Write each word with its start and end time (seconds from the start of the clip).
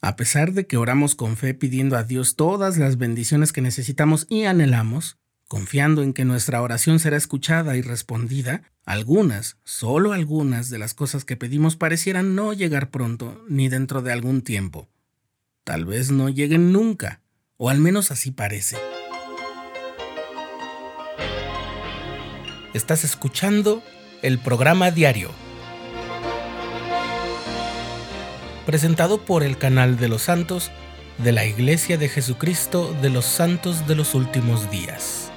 A 0.00 0.14
pesar 0.14 0.52
de 0.52 0.66
que 0.66 0.76
oramos 0.76 1.16
con 1.16 1.36
fe 1.36 1.54
pidiendo 1.54 1.96
a 1.96 2.04
Dios 2.04 2.36
todas 2.36 2.78
las 2.78 2.98
bendiciones 2.98 3.52
que 3.52 3.60
necesitamos 3.60 4.26
y 4.28 4.44
anhelamos, 4.44 5.18
confiando 5.48 6.02
en 6.02 6.12
que 6.12 6.24
nuestra 6.24 6.62
oración 6.62 7.00
será 7.00 7.16
escuchada 7.16 7.76
y 7.76 7.82
respondida, 7.82 8.62
algunas, 8.84 9.56
solo 9.64 10.12
algunas 10.12 10.70
de 10.70 10.78
las 10.78 10.94
cosas 10.94 11.24
que 11.24 11.36
pedimos 11.36 11.74
parecieran 11.74 12.36
no 12.36 12.52
llegar 12.52 12.90
pronto 12.90 13.44
ni 13.48 13.68
dentro 13.68 14.00
de 14.00 14.12
algún 14.12 14.42
tiempo. 14.42 14.88
Tal 15.64 15.84
vez 15.84 16.12
no 16.12 16.28
lleguen 16.28 16.72
nunca, 16.72 17.20
o 17.56 17.68
al 17.68 17.80
menos 17.80 18.12
así 18.12 18.30
parece. 18.30 18.76
Estás 22.72 23.02
escuchando 23.02 23.82
el 24.22 24.38
programa 24.38 24.92
diario, 24.92 25.32
presentado 28.68 29.24
por 29.24 29.44
el 29.44 29.56
canal 29.56 29.96
de 29.96 30.08
los 30.08 30.20
santos 30.20 30.70
de 31.16 31.32
la 31.32 31.46
Iglesia 31.46 31.96
de 31.96 32.10
Jesucristo 32.10 32.94
de 33.00 33.08
los 33.08 33.24
Santos 33.24 33.88
de 33.88 33.94
los 33.94 34.14
Últimos 34.14 34.70
Días. 34.70 35.32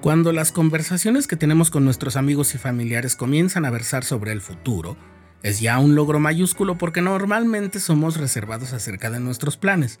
Cuando 0.00 0.32
las 0.32 0.50
conversaciones 0.50 1.28
que 1.28 1.36
tenemos 1.36 1.70
con 1.70 1.84
nuestros 1.84 2.16
amigos 2.16 2.56
y 2.56 2.58
familiares 2.58 3.14
comienzan 3.14 3.64
a 3.64 3.70
versar 3.70 4.02
sobre 4.02 4.32
el 4.32 4.40
futuro, 4.40 4.96
es 5.44 5.60
ya 5.60 5.78
un 5.78 5.94
logro 5.94 6.18
mayúsculo 6.18 6.78
porque 6.78 7.00
normalmente 7.00 7.78
somos 7.78 8.16
reservados 8.16 8.72
acerca 8.72 9.08
de 9.08 9.20
nuestros 9.20 9.56
planes. 9.56 10.00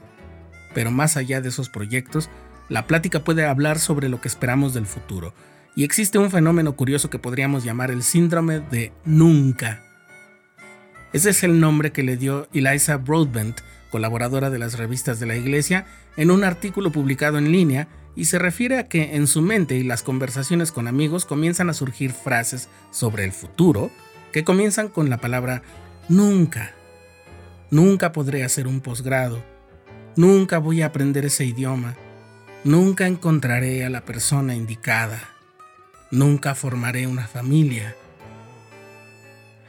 Pero 0.74 0.90
más 0.90 1.16
allá 1.16 1.40
de 1.40 1.48
esos 1.48 1.68
proyectos, 1.68 2.30
la 2.68 2.86
plática 2.86 3.24
puede 3.24 3.46
hablar 3.46 3.78
sobre 3.78 4.08
lo 4.08 4.20
que 4.20 4.28
esperamos 4.28 4.74
del 4.74 4.86
futuro, 4.86 5.34
y 5.74 5.84
existe 5.84 6.18
un 6.18 6.30
fenómeno 6.30 6.76
curioso 6.76 7.10
que 7.10 7.18
podríamos 7.18 7.64
llamar 7.64 7.90
el 7.90 8.02
síndrome 8.02 8.60
de 8.60 8.92
nunca. 9.04 9.82
Ese 11.12 11.30
es 11.30 11.42
el 11.42 11.60
nombre 11.60 11.92
que 11.92 12.02
le 12.02 12.16
dio 12.16 12.48
Eliza 12.52 12.96
Broadbent, 12.96 13.60
colaboradora 13.90 14.50
de 14.50 14.58
las 14.58 14.78
revistas 14.78 15.20
de 15.20 15.26
la 15.26 15.36
Iglesia, 15.36 15.86
en 16.16 16.30
un 16.30 16.44
artículo 16.44 16.90
publicado 16.92 17.38
en 17.38 17.52
línea 17.52 17.88
y 18.14 18.26
se 18.26 18.38
refiere 18.38 18.78
a 18.78 18.88
que 18.88 19.16
en 19.16 19.26
su 19.26 19.42
mente 19.42 19.76
y 19.76 19.82
las 19.82 20.02
conversaciones 20.02 20.72
con 20.72 20.88
amigos 20.88 21.24
comienzan 21.24 21.70
a 21.70 21.74
surgir 21.74 22.12
frases 22.12 22.68
sobre 22.90 23.24
el 23.24 23.32
futuro 23.32 23.90
que 24.32 24.44
comienzan 24.44 24.88
con 24.88 25.10
la 25.10 25.18
palabra 25.18 25.62
nunca. 26.08 26.72
Nunca 27.70 28.12
podré 28.12 28.44
hacer 28.44 28.66
un 28.66 28.80
posgrado. 28.80 29.42
Nunca 30.14 30.58
voy 30.58 30.82
a 30.82 30.86
aprender 30.86 31.24
ese 31.24 31.46
idioma. 31.46 31.94
Nunca 32.64 33.06
encontraré 33.06 33.84
a 33.84 33.90
la 33.90 34.02
persona 34.02 34.54
indicada. 34.54 35.20
Nunca 36.10 36.54
formaré 36.54 37.06
una 37.06 37.26
familia. 37.26 37.96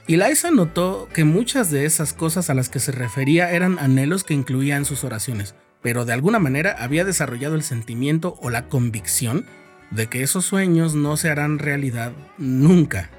Y 0.05 0.17
Liza 0.17 0.51
notó 0.51 1.07
que 1.13 1.23
muchas 1.23 1.71
de 1.71 1.85
esas 1.85 2.11
cosas 2.11 2.49
a 2.49 2.53
las 2.53 2.67
que 2.67 2.81
se 2.81 2.91
refería 2.91 3.51
eran 3.51 3.79
anhelos 3.79 4.25
que 4.25 4.33
incluía 4.33 4.75
en 4.75 4.83
sus 4.83 5.05
oraciones, 5.05 5.55
pero 5.81 6.03
de 6.03 6.11
alguna 6.11 6.39
manera 6.39 6.75
había 6.77 7.05
desarrollado 7.05 7.55
el 7.55 7.63
sentimiento 7.63 8.37
o 8.41 8.49
la 8.49 8.67
convicción 8.67 9.45
de 9.91 10.07
que 10.07 10.23
esos 10.23 10.43
sueños 10.43 10.93
no 10.93 11.15
se 11.15 11.29
harán 11.29 11.57
realidad 11.57 12.11
nunca. 12.37 13.09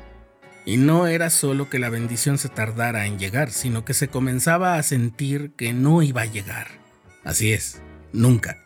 Y 0.67 0.77
no 0.77 1.07
era 1.07 1.31
solo 1.31 1.71
que 1.71 1.79
la 1.79 1.89
bendición 1.89 2.37
se 2.37 2.51
tardara 2.51 3.07
en 3.07 3.19
llegar, 3.19 3.51
sino 3.51 3.87
que 3.87 3.95
se 3.95 4.09
comenzaba 4.09 4.77
a 4.77 4.83
sentir 4.83 5.53
que 5.57 5.73
no 5.73 6.03
iba 6.03 6.23
a 6.23 6.27
llegar. 6.27 6.84
Así 7.25 7.53
es, 7.53 7.81
nunca. 8.13 8.59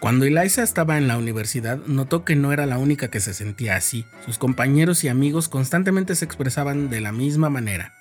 Cuando 0.00 0.24
Eliza 0.24 0.62
estaba 0.62 0.96
en 0.96 1.08
la 1.08 1.18
universidad, 1.18 1.78
notó 1.86 2.24
que 2.24 2.34
no 2.34 2.52
era 2.52 2.64
la 2.64 2.78
única 2.78 3.08
que 3.08 3.20
se 3.20 3.34
sentía 3.34 3.76
así. 3.76 4.06
Sus 4.24 4.38
compañeros 4.38 5.04
y 5.04 5.08
amigos 5.08 5.48
constantemente 5.48 6.14
se 6.14 6.24
expresaban 6.24 6.88
de 6.88 7.02
la 7.02 7.12
misma 7.12 7.50
manera. 7.50 7.92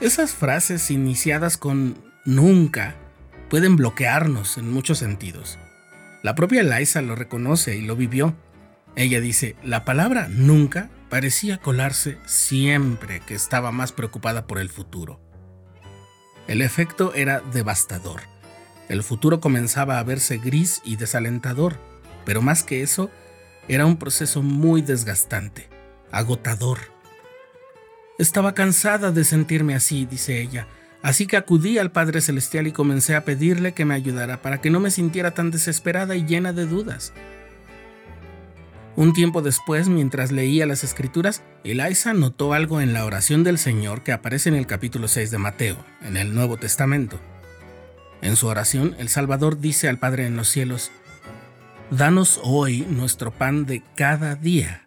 Esas 0.00 0.32
frases 0.32 0.90
iniciadas 0.90 1.58
con 1.58 2.02
nunca 2.24 2.94
pueden 3.50 3.76
bloquearnos 3.76 4.56
en 4.56 4.70
muchos 4.70 4.98
sentidos. 4.98 5.58
La 6.22 6.34
propia 6.34 6.62
Liza 6.62 7.02
lo 7.02 7.14
reconoce 7.14 7.76
y 7.76 7.82
lo 7.82 7.94
vivió. 7.94 8.34
Ella 8.96 9.20
dice, 9.20 9.56
la 9.62 9.84
palabra 9.84 10.28
nunca 10.28 10.88
parecía 11.10 11.58
colarse 11.58 12.16
siempre 12.24 13.20
que 13.20 13.34
estaba 13.34 13.70
más 13.70 13.92
preocupada 13.92 14.46
por 14.46 14.58
el 14.58 14.70
futuro. 14.70 15.20
El 16.48 16.62
efecto 16.62 17.14
era 17.14 17.40
devastador. 17.52 18.22
El 18.88 19.02
futuro 19.02 19.40
comenzaba 19.40 19.98
a 19.98 20.02
verse 20.02 20.38
gris 20.38 20.82
y 20.84 20.96
desalentador, 20.96 21.76
pero 22.24 22.42
más 22.42 22.62
que 22.62 22.82
eso, 22.82 23.10
era 23.68 23.86
un 23.86 23.96
proceso 23.96 24.42
muy 24.42 24.82
desgastante, 24.82 25.68
agotador. 26.10 26.78
Estaba 28.18 28.54
cansada 28.54 29.12
de 29.12 29.24
sentirme 29.24 29.74
así, 29.74 30.04
dice 30.04 30.40
ella, 30.40 30.66
Así 31.02 31.26
que 31.26 31.36
acudí 31.36 31.78
al 31.78 31.90
Padre 31.90 32.20
Celestial 32.20 32.68
y 32.68 32.72
comencé 32.72 33.16
a 33.16 33.24
pedirle 33.24 33.72
que 33.72 33.84
me 33.84 33.94
ayudara 33.94 34.40
para 34.40 34.60
que 34.60 34.70
no 34.70 34.78
me 34.78 34.92
sintiera 34.92 35.32
tan 35.32 35.50
desesperada 35.50 36.14
y 36.14 36.24
llena 36.24 36.52
de 36.52 36.64
dudas. 36.64 37.12
Un 38.94 39.12
tiempo 39.12 39.42
después, 39.42 39.88
mientras 39.88 40.32
leía 40.32 40.66
las 40.66 40.84
escrituras, 40.84 41.42
Eliza 41.64 42.12
notó 42.12 42.52
algo 42.52 42.80
en 42.80 42.92
la 42.92 43.04
oración 43.04 43.42
del 43.42 43.58
Señor 43.58 44.02
que 44.02 44.12
aparece 44.12 44.48
en 44.48 44.54
el 44.54 44.66
capítulo 44.66 45.08
6 45.08 45.30
de 45.30 45.38
Mateo, 45.38 45.76
en 46.02 46.16
el 46.16 46.34
Nuevo 46.34 46.56
Testamento. 46.58 47.18
En 48.20 48.36
su 48.36 48.46
oración, 48.46 48.94
el 48.98 49.08
Salvador 49.08 49.58
dice 49.58 49.88
al 49.88 49.98
Padre 49.98 50.26
en 50.26 50.36
los 50.36 50.48
cielos, 50.48 50.90
Danos 51.90 52.40
hoy 52.42 52.86
nuestro 52.88 53.32
pan 53.32 53.66
de 53.66 53.82
cada 53.96 54.34
día 54.34 54.82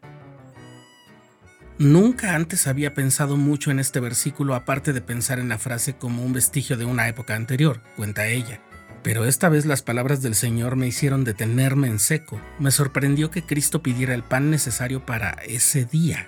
Nunca 1.78 2.36
antes 2.36 2.68
había 2.68 2.94
pensado 2.94 3.36
mucho 3.36 3.70
en 3.70 3.80
este 3.80 4.00
versículo 4.00 4.56
aparte 4.56 4.94
de 4.94 5.02
pensar 5.02 5.40
en 5.40 5.50
la 5.50 5.58
frase 5.58 5.98
como 5.98 6.24
un 6.24 6.32
vestigio 6.32 6.78
de 6.78 6.86
una 6.86 7.10
época 7.10 7.36
anterior, 7.36 7.82
cuenta 7.98 8.28
ella. 8.28 8.62
Pero 9.06 9.26
esta 9.26 9.50
vez 9.50 9.68
las 9.68 9.84
palabras 9.84 10.24
del 10.24 10.34
Señor 10.34 10.78
me 10.78 10.88
hicieron 10.88 11.24
detenerme 11.24 11.88
en 11.90 12.00
seco. 12.00 12.42
Me 12.58 12.72
sorprendió 12.72 13.30
que 13.30 13.44
Cristo 13.44 13.84
pidiera 13.84 14.16
el 14.16 14.24
pan 14.24 14.50
necesario 14.50 15.06
para 15.06 15.34
ese 15.46 15.86
día. 15.86 16.28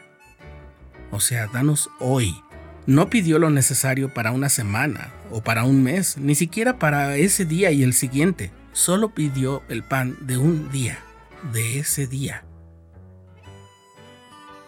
O 1.10 1.20
sea, 1.20 1.48
danos 1.48 1.90
hoy. 2.00 2.40
No 2.86 3.10
pidió 3.10 3.40
lo 3.40 3.50
necesario 3.50 4.14
para 4.14 4.32
una 4.32 4.50
semana 4.50 5.12
o 5.32 5.42
para 5.42 5.64
un 5.64 5.82
mes, 5.82 6.20
ni 6.20 6.36
siquiera 6.36 6.78
para 6.78 7.18
ese 7.18 7.46
día 7.46 7.72
y 7.72 7.82
el 7.82 7.94
siguiente. 7.94 8.52
Solo 8.74 9.10
pidió 9.10 9.64
el 9.70 9.82
pan 9.82 10.16
de 10.22 10.38
un 10.38 10.72
día, 10.72 11.00
de 11.52 11.80
ese 11.80 12.06
día. 12.06 12.46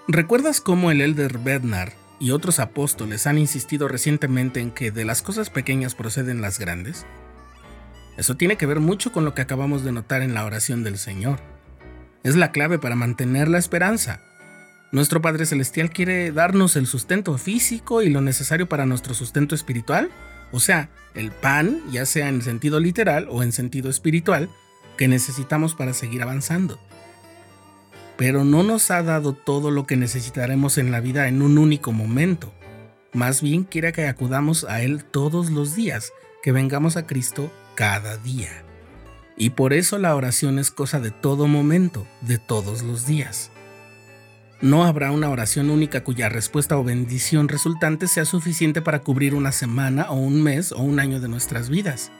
¿Recuerdas 0.07 0.61
cómo 0.61 0.89
el 0.89 1.01
elder 1.01 1.37
Bednar 1.37 1.93
y 2.19 2.31
otros 2.31 2.57
apóstoles 2.57 3.27
han 3.27 3.37
insistido 3.37 3.87
recientemente 3.87 4.61
en 4.61 4.71
que 4.71 4.89
de 4.89 5.05
las 5.05 5.21
cosas 5.21 5.51
pequeñas 5.51 5.93
proceden 5.93 6.41
las 6.41 6.57
grandes? 6.57 7.05
Eso 8.19 8.35
tiene 8.35 8.57
que 8.57 8.65
ver 8.65 8.81
mucho 8.81 9.13
con 9.13 9.23
lo 9.23 9.33
que 9.33 9.41
acabamos 9.41 9.85
de 9.85 9.93
notar 9.93 10.21
en 10.21 10.33
la 10.33 10.43
oración 10.43 10.83
del 10.83 10.97
Señor. 10.97 11.39
Es 12.23 12.35
la 12.35 12.51
clave 12.51 12.77
para 12.77 12.95
mantener 12.95 13.47
la 13.47 13.57
esperanza. 13.57 14.19
Nuestro 14.91 15.21
Padre 15.21 15.45
Celestial 15.45 15.89
quiere 15.89 16.33
darnos 16.33 16.75
el 16.75 16.85
sustento 16.85 17.37
físico 17.37 18.01
y 18.01 18.09
lo 18.09 18.19
necesario 18.19 18.67
para 18.67 18.85
nuestro 18.85 19.13
sustento 19.13 19.55
espiritual, 19.55 20.11
o 20.51 20.59
sea, 20.59 20.89
el 21.15 21.31
pan, 21.31 21.79
ya 21.91 22.05
sea 22.05 22.27
en 22.27 22.41
sentido 22.41 22.81
literal 22.81 23.27
o 23.29 23.41
en 23.41 23.53
sentido 23.53 23.89
espiritual, 23.89 24.49
que 24.97 25.07
necesitamos 25.07 25.73
para 25.73 25.93
seguir 25.93 26.21
avanzando 26.21 26.77
pero 28.19 28.43
no 28.43 28.63
nos 28.63 28.91
ha 28.91 29.01
dado 29.01 29.31
todo 29.31 29.71
lo 29.71 29.87
que 29.87 29.95
necesitaremos 29.95 30.77
en 30.77 30.91
la 30.91 30.99
vida 30.99 31.29
en 31.29 31.41
un 31.41 31.57
único 31.57 31.93
momento. 31.93 32.51
Más 33.13 33.41
bien 33.41 33.63
quiere 33.63 33.93
que 33.93 34.09
acudamos 34.09 34.65
a 34.65 34.81
Él 34.81 35.05
todos 35.05 35.51
los 35.51 35.73
días, 35.73 36.11
que 36.43 36.51
vengamos 36.51 36.97
a 36.97 37.07
Cristo 37.07 37.49
cada 37.79 38.17
día. 38.17 38.65
Y 39.37 39.51
por 39.51 39.71
eso 39.71 39.99
la 39.99 40.13
oración 40.13 40.59
es 40.59 40.69
cosa 40.69 40.99
de 40.99 41.11
todo 41.11 41.47
momento, 41.47 42.05
de 42.19 42.37
todos 42.37 42.83
los 42.83 43.07
días. 43.07 43.51
No 44.59 44.83
habrá 44.83 45.13
una 45.13 45.29
oración 45.29 45.69
única 45.69 46.03
cuya 46.03 46.27
respuesta 46.27 46.77
o 46.77 46.83
bendición 46.83 47.47
resultante 47.47 48.09
sea 48.09 48.25
suficiente 48.25 48.81
para 48.81 48.99
cubrir 48.99 49.33
una 49.33 49.53
semana 49.53 50.11
o 50.11 50.15
un 50.15 50.43
mes 50.43 50.73
o 50.73 50.79
un 50.79 50.99
año 50.99 51.21
de 51.21 51.29
nuestras 51.29 51.69
vidas. 51.69 52.11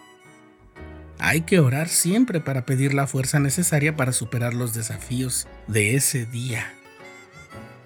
Hay 1.19 1.41
que 1.41 1.59
orar 1.59 1.89
siempre 1.89 2.39
para 2.39 2.65
pedir 2.65 2.93
la 2.93 3.05
fuerza 3.05 3.41
necesaria 3.41 3.97
para 3.97 4.13
superar 4.13 4.53
los 4.53 4.73
desafíos 4.73 5.45
de 5.67 5.95
ese 5.95 6.25
día. 6.25 6.71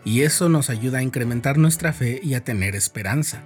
Y 0.05 0.21
eso 0.21 0.47
nos 0.47 0.69
ayuda 0.69 0.99
a 0.99 1.03
incrementar 1.03 1.57
nuestra 1.57 1.91
fe 1.91 2.19
y 2.21 2.35
a 2.35 2.43
tener 2.43 2.75
esperanza. 2.75 3.41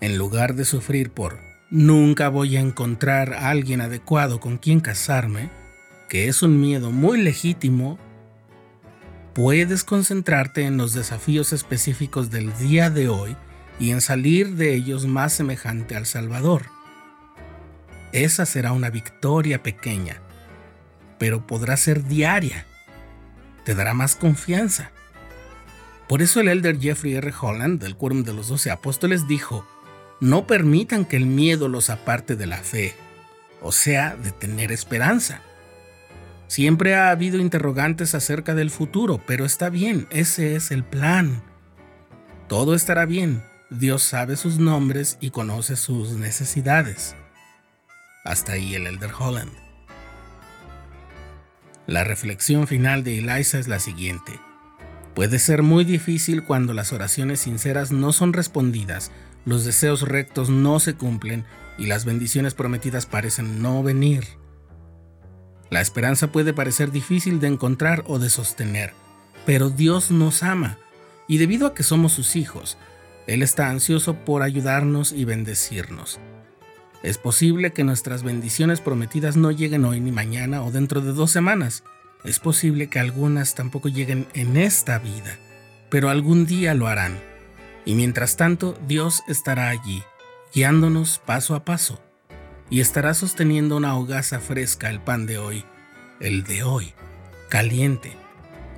En 0.00 0.18
lugar 0.18 0.54
de 0.54 0.64
sufrir 0.64 1.10
por 1.10 1.51
nunca 1.72 2.28
voy 2.28 2.58
a 2.58 2.60
encontrar 2.60 3.32
a 3.32 3.48
alguien 3.48 3.80
adecuado 3.80 4.40
con 4.40 4.58
quien 4.58 4.80
casarme, 4.80 5.48
que 6.10 6.28
es 6.28 6.42
un 6.42 6.60
miedo 6.60 6.90
muy 6.90 7.20
legítimo, 7.20 7.98
puedes 9.32 9.82
concentrarte 9.82 10.66
en 10.66 10.76
los 10.76 10.92
desafíos 10.92 11.54
específicos 11.54 12.30
del 12.30 12.54
día 12.58 12.90
de 12.90 13.08
hoy 13.08 13.36
y 13.80 13.90
en 13.90 14.02
salir 14.02 14.54
de 14.56 14.74
ellos 14.74 15.06
más 15.06 15.32
semejante 15.32 15.96
al 15.96 16.04
Salvador. 16.04 16.66
esa 18.12 18.44
será 18.44 18.72
una 18.72 18.90
victoria 18.90 19.62
pequeña, 19.62 20.20
pero 21.18 21.46
podrá 21.46 21.78
ser 21.78 22.04
diaria. 22.04 22.66
Te 23.64 23.74
dará 23.74 23.94
más 23.94 24.14
confianza. 24.14 24.90
Por 26.06 26.20
eso 26.20 26.40
el 26.40 26.48
elder 26.48 26.78
Jeffrey 26.78 27.14
R. 27.14 27.32
Holland, 27.40 27.80
del 27.80 27.96
Quórum 27.96 28.24
de 28.24 28.34
los 28.34 28.48
Doce 28.48 28.70
Apóstoles, 28.70 29.26
dijo, 29.26 29.66
no 30.22 30.46
permitan 30.46 31.04
que 31.04 31.16
el 31.16 31.26
miedo 31.26 31.66
los 31.66 31.90
aparte 31.90 32.36
de 32.36 32.46
la 32.46 32.58
fe, 32.58 32.94
o 33.60 33.72
sea, 33.72 34.14
de 34.14 34.30
tener 34.30 34.70
esperanza. 34.70 35.42
Siempre 36.46 36.94
ha 36.94 37.10
habido 37.10 37.38
interrogantes 37.38 38.14
acerca 38.14 38.54
del 38.54 38.70
futuro, 38.70 39.20
pero 39.26 39.44
está 39.44 39.68
bien, 39.68 40.06
ese 40.10 40.54
es 40.54 40.70
el 40.70 40.84
plan. 40.84 41.42
Todo 42.48 42.76
estará 42.76 43.04
bien, 43.04 43.42
Dios 43.68 44.04
sabe 44.04 44.36
sus 44.36 44.60
nombres 44.60 45.18
y 45.20 45.30
conoce 45.30 45.74
sus 45.74 46.12
necesidades. 46.12 47.16
Hasta 48.24 48.52
ahí 48.52 48.76
el 48.76 48.86
Elder 48.86 49.10
Holland. 49.18 49.50
La 51.88 52.04
reflexión 52.04 52.68
final 52.68 53.02
de 53.02 53.18
Eliza 53.18 53.58
es 53.58 53.66
la 53.66 53.80
siguiente. 53.80 54.38
Puede 55.16 55.40
ser 55.40 55.64
muy 55.64 55.84
difícil 55.84 56.44
cuando 56.44 56.74
las 56.74 56.92
oraciones 56.92 57.40
sinceras 57.40 57.90
no 57.90 58.12
son 58.12 58.32
respondidas, 58.32 59.10
los 59.44 59.64
deseos 59.64 60.02
rectos 60.02 60.50
no 60.50 60.80
se 60.80 60.94
cumplen 60.94 61.44
y 61.78 61.86
las 61.86 62.04
bendiciones 62.04 62.54
prometidas 62.54 63.06
parecen 63.06 63.62
no 63.62 63.82
venir. 63.82 64.24
La 65.70 65.80
esperanza 65.80 66.30
puede 66.30 66.52
parecer 66.52 66.90
difícil 66.90 67.40
de 67.40 67.48
encontrar 67.48 68.04
o 68.06 68.18
de 68.18 68.30
sostener, 68.30 68.92
pero 69.46 69.70
Dios 69.70 70.10
nos 70.10 70.42
ama 70.42 70.78
y 71.26 71.38
debido 71.38 71.66
a 71.66 71.74
que 71.74 71.82
somos 71.82 72.12
sus 72.12 72.36
hijos, 72.36 72.76
Él 73.26 73.42
está 73.42 73.70
ansioso 73.70 74.14
por 74.24 74.42
ayudarnos 74.42 75.12
y 75.12 75.24
bendecirnos. 75.24 76.20
Es 77.02 77.18
posible 77.18 77.72
que 77.72 77.84
nuestras 77.84 78.22
bendiciones 78.22 78.80
prometidas 78.80 79.36
no 79.36 79.50
lleguen 79.50 79.84
hoy 79.84 80.00
ni 80.00 80.12
mañana 80.12 80.62
o 80.62 80.70
dentro 80.70 81.00
de 81.00 81.12
dos 81.12 81.30
semanas. 81.30 81.82
Es 82.22 82.38
posible 82.38 82.88
que 82.88 83.00
algunas 83.00 83.54
tampoco 83.54 83.88
lleguen 83.88 84.26
en 84.34 84.56
esta 84.56 84.98
vida, 84.98 85.38
pero 85.90 86.10
algún 86.10 86.46
día 86.46 86.74
lo 86.74 86.86
harán. 86.86 87.31
Y 87.84 87.94
mientras 87.94 88.36
tanto, 88.36 88.78
Dios 88.86 89.22
estará 89.26 89.68
allí, 89.68 90.02
guiándonos 90.54 91.18
paso 91.18 91.54
a 91.54 91.64
paso, 91.64 92.00
y 92.70 92.80
estará 92.80 93.14
sosteniendo 93.14 93.76
una 93.76 93.96
hogaza 93.96 94.40
fresca 94.40 94.88
el 94.88 95.00
pan 95.00 95.26
de 95.26 95.38
hoy, 95.38 95.64
el 96.20 96.44
de 96.44 96.62
hoy, 96.62 96.94
caliente, 97.48 98.16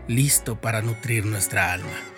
listo 0.08 0.60
para 0.60 0.82
nutrir 0.82 1.26
nuestra 1.26 1.72
alma. 1.72 2.13